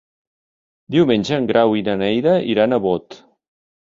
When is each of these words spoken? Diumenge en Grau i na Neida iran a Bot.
Diumenge 0.95 1.37
en 1.41 1.49
Grau 1.51 1.75
i 1.81 1.85
na 1.89 1.95
Neida 2.03 2.35
iran 2.55 2.73
a 2.73 2.79
Bot. 2.87 3.21